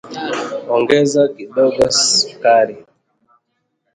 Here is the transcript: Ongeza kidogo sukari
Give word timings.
Ongeza 0.75 1.21
kidogo 1.35 1.83
sukari 2.01 2.75